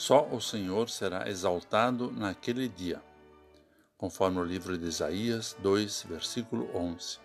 Só 0.00 0.26
o 0.28 0.40
Senhor 0.40 0.88
será 0.88 1.28
exaltado 1.28 2.10
naquele 2.10 2.66
dia, 2.70 3.02
conforme 3.98 4.38
o 4.38 4.42
livro 4.42 4.78
de 4.78 4.86
Isaías 4.86 5.54
2, 5.58 6.06
versículo 6.08 6.74
11. 6.74 7.18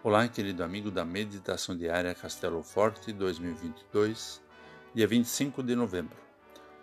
Olá, 0.00 0.28
querido 0.28 0.62
amigo 0.62 0.92
da 0.92 1.04
Meditação 1.04 1.76
Diária 1.76 2.14
Castelo 2.14 2.62
Forte 2.62 3.12
2022, 3.12 4.40
dia 4.94 5.08
25 5.08 5.60
de 5.60 5.74
novembro. 5.74 6.16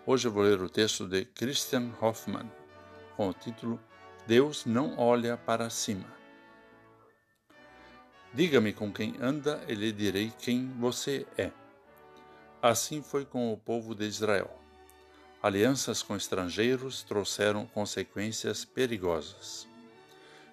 Hoje 0.06 0.28
eu 0.28 0.34
vou 0.34 0.44
ler 0.44 0.62
o 0.62 0.70
texto 0.70 1.08
de 1.08 1.24
Christian 1.24 1.94
Hoffmann, 2.02 2.52
com 3.16 3.30
o 3.30 3.34
título 3.34 3.80
Deus 4.28 4.66
não 4.66 5.00
olha 5.00 5.38
para 5.38 5.70
cima. 5.70 6.14
Diga-me 8.34 8.74
com 8.74 8.92
quem 8.92 9.16
anda 9.22 9.64
e 9.66 9.74
lhe 9.76 9.94
direi 9.94 10.30
quem 10.38 10.68
você 10.78 11.26
é. 11.38 11.54
Assim 12.62 13.02
foi 13.02 13.24
com 13.24 13.54
o 13.54 13.58
povo 13.58 13.96
de 13.96 14.04
Israel. 14.04 14.60
Alianças 15.42 16.04
com 16.04 16.18
estrangeiros 16.18 17.02
trouxeram 17.02 17.66
consequências 17.66 18.66
perigosas. 18.66 19.66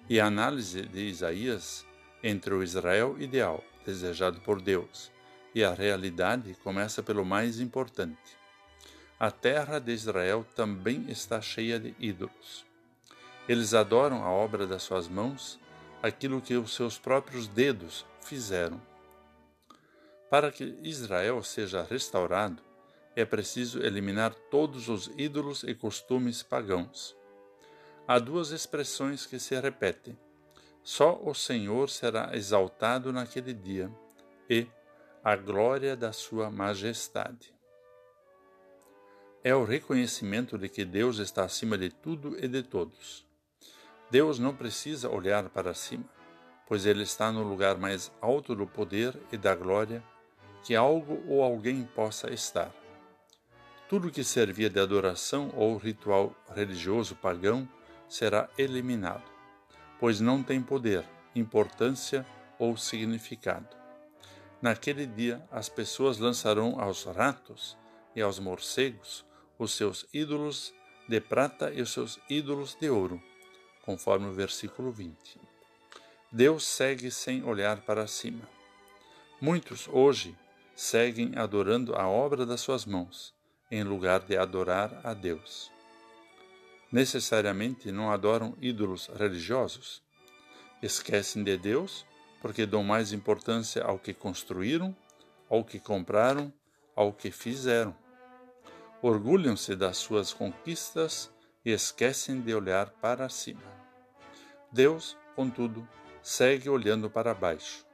E 0.09 0.17
a 0.17 0.27
análise 0.27 0.83
de 0.83 1.09
Isaías 1.09 1.85
entre 2.23 2.53
o 2.53 2.63
Israel 2.63 3.17
ideal, 3.19 3.61
desejado 3.85 4.39
por 4.39 4.61
Deus, 4.61 5.11
e 5.53 5.61
a 5.61 5.73
realidade 5.73 6.55
começa 6.63 7.03
pelo 7.03 7.25
mais 7.25 7.59
importante. 7.59 8.37
A 9.19 9.29
terra 9.29 9.77
de 9.77 9.91
Israel 9.91 10.45
também 10.55 11.05
está 11.09 11.41
cheia 11.41 11.77
de 11.77 11.93
ídolos. 11.99 12.65
Eles 13.47 13.73
adoram 13.73 14.23
a 14.23 14.29
obra 14.29 14.65
das 14.65 14.83
suas 14.83 15.09
mãos, 15.09 15.59
aquilo 16.01 16.39
que 16.39 16.55
os 16.55 16.73
seus 16.73 16.97
próprios 16.97 17.47
dedos 17.47 18.05
fizeram. 18.21 18.81
Para 20.29 20.49
que 20.49 20.77
Israel 20.81 21.43
seja 21.43 21.83
restaurado, 21.83 22.66
é 23.17 23.25
preciso 23.25 23.83
eliminar 23.83 24.31
todos 24.51 24.87
os 24.87 25.09
ídolos 25.17 25.63
e 25.63 25.73
costumes 25.73 26.43
pagãos. 26.43 27.17
Há 28.07 28.19
duas 28.19 28.51
expressões 28.51 29.25
que 29.25 29.39
se 29.39 29.59
repetem: 29.59 30.15
só 30.83 31.19
o 31.23 31.33
Senhor 31.33 31.89
será 31.89 32.29
exaltado 32.35 33.11
naquele 33.11 33.55
dia 33.55 33.91
e 34.47 34.67
a 35.23 35.35
glória 35.35 35.97
da 35.97 36.13
sua 36.13 36.51
majestade. 36.51 37.51
É 39.43 39.55
o 39.55 39.63
reconhecimento 39.63 40.55
de 40.55 40.69
que 40.69 40.85
Deus 40.85 41.17
está 41.17 41.43
acima 41.43 41.75
de 41.75 41.89
tudo 41.89 42.37
e 42.37 42.47
de 42.47 42.61
todos. 42.61 43.25
Deus 44.11 44.37
não 44.37 44.55
precisa 44.55 45.09
olhar 45.09 45.49
para 45.49 45.73
cima, 45.73 46.05
pois 46.67 46.85
ele 46.85 47.01
está 47.01 47.31
no 47.31 47.41
lugar 47.41 47.79
mais 47.79 48.11
alto 48.21 48.53
do 48.53 48.67
poder 48.67 49.19
e 49.31 49.37
da 49.37 49.55
glória 49.55 50.03
que 50.61 50.75
algo 50.75 51.23
ou 51.27 51.41
alguém 51.41 51.83
possa 51.83 52.31
estar. 52.31 52.71
Tudo 53.89 54.11
que 54.11 54.21
servia 54.21 54.69
de 54.69 54.81
adoração 54.81 55.49
ou 55.55 55.77
ritual 55.77 56.35
religioso 56.53 57.15
pagão 57.15 57.67
será 58.09 58.49
eliminado, 58.57 59.23
pois 59.97 60.19
não 60.19 60.43
tem 60.43 60.61
poder, 60.61 61.05
importância 61.33 62.25
ou 62.59 62.75
significado. 62.75 63.77
Naquele 64.61 65.05
dia, 65.05 65.41
as 65.49 65.69
pessoas 65.69 66.17
lançarão 66.17 66.81
aos 66.81 67.05
ratos 67.05 67.77
e 68.13 68.21
aos 68.21 68.39
morcegos 68.39 69.25
os 69.57 69.71
seus 69.71 70.05
ídolos 70.13 70.73
de 71.07 71.21
prata 71.21 71.71
e 71.71 71.81
os 71.81 71.93
seus 71.93 72.19
ídolos 72.29 72.75
de 72.75 72.89
ouro, 72.89 73.23
conforme 73.83 74.27
o 74.27 74.33
versículo 74.33 74.91
20. 74.91 75.39
Deus 76.29 76.67
segue 76.67 77.09
sem 77.09 77.41
olhar 77.41 77.79
para 77.81 78.05
cima. 78.05 78.49
Muitos 79.39 79.87
hoje 79.87 80.35
seguem 80.75 81.37
adorando 81.37 81.95
a 81.95 82.05
obra 82.05 82.45
das 82.45 82.59
suas 82.59 82.85
mãos, 82.85 83.36
em 83.69 83.83
lugar 83.83 84.21
de 84.21 84.37
adorar 84.37 85.01
a 85.03 85.13
Deus. 85.13 85.71
Necessariamente 86.91 87.91
não 87.91 88.11
adoram 88.11 88.55
ídolos 88.61 89.07
religiosos. 89.07 90.01
Esquecem 90.81 91.43
de 91.43 91.57
Deus 91.57 92.05
porque 92.41 92.65
dão 92.65 92.83
mais 92.83 93.11
importância 93.11 93.83
ao 93.83 93.99
que 93.99 94.13
construíram, 94.13 94.95
ao 95.49 95.63
que 95.63 95.79
compraram, 95.79 96.53
ao 96.95 97.11
que 97.11 97.31
fizeram. 97.31 97.95
Orgulham-se 99.01 99.75
das 99.75 99.97
suas 99.97 100.33
conquistas 100.33 101.31
e 101.65 101.71
esquecem 101.71 102.41
de 102.41 102.53
olhar 102.53 102.89
para 102.89 103.27
cima. 103.27 103.61
Deus, 104.71 105.17
contudo, 105.35 105.87
segue 106.21 106.69
olhando 106.69 107.09
para 107.09 107.33
baixo. 107.33 107.85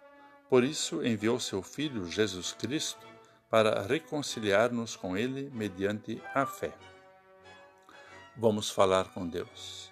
Por 0.49 0.63
isso 0.63 1.03
enviou 1.03 1.39
seu 1.39 1.63
Filho 1.63 2.05
Jesus 2.05 2.51
Cristo 2.51 3.12
para 3.53 3.83
reconciliar-nos 3.83 4.95
com 4.95 5.15
Ele 5.15 5.51
mediante 5.53 6.19
a 6.33 6.43
fé. 6.43 6.73
Vamos 8.35 8.71
falar 8.71 9.13
com 9.13 9.27
Deus. 9.27 9.91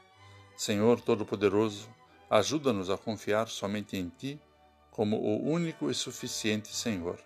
Senhor 0.58 1.00
Todo-Poderoso, 1.00 1.88
ajuda-nos 2.28 2.90
a 2.90 2.98
confiar 2.98 3.48
somente 3.48 3.96
em 3.96 4.10
Ti 4.10 4.42
como 4.90 5.16
o 5.16 5.48
único 5.48 5.92
e 5.92 5.94
suficiente 5.94 6.76
Senhor, 6.76 7.20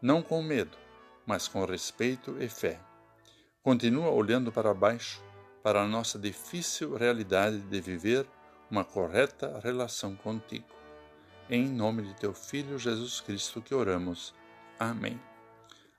não 0.00 0.22
com 0.22 0.40
medo, 0.44 0.78
mas 1.26 1.48
com 1.48 1.64
respeito 1.64 2.40
e 2.40 2.48
fé. 2.48 2.78
Continua 3.60 4.10
olhando 4.10 4.52
para 4.52 4.72
baixo 4.72 5.20
para 5.60 5.82
a 5.82 5.88
nossa 5.88 6.20
difícil 6.20 6.96
realidade 6.96 7.58
de 7.58 7.80
viver 7.80 8.24
uma 8.70 8.84
correta 8.84 9.58
relação 9.60 10.14
contigo. 10.14 10.68
Em 11.50 11.66
nome 11.68 12.02
de 12.04 12.14
teu 12.14 12.32
Filho 12.32 12.78
Jesus 12.78 13.20
Cristo 13.20 13.60
que 13.60 13.74
oramos. 13.74 14.32
Amém. 14.78 15.20